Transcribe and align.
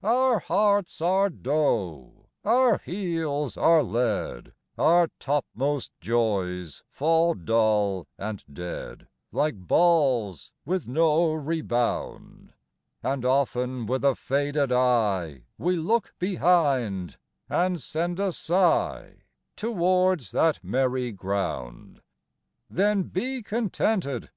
XIX. 0.00 0.10
Our 0.10 0.38
hearts 0.38 1.00
are 1.00 1.28
dough, 1.28 2.26
our 2.44 2.78
heels 2.78 3.56
are 3.56 3.82
lead, 3.82 4.52
Our 4.78 5.08
topmost 5.18 5.90
joys 6.00 6.84
fall 6.88 7.34
dull 7.34 8.06
and 8.16 8.44
dead 8.52 9.08
Like 9.32 9.56
balls 9.66 10.52
with 10.64 10.86
no 10.86 11.32
rebound! 11.32 12.52
And 13.02 13.24
often 13.24 13.86
with 13.86 14.04
a 14.04 14.14
faded 14.14 14.70
eye 14.70 15.46
We 15.58 15.76
look 15.76 16.14
behind, 16.20 17.16
and 17.48 17.82
send 17.82 18.20
a 18.20 18.30
sigh 18.30 19.24
Towards 19.56 20.30
that 20.30 20.62
merry 20.62 21.10
ground! 21.10 21.96
XX. 21.96 22.00
Then 22.70 23.02
be 23.02 23.42
contented. 23.42 24.30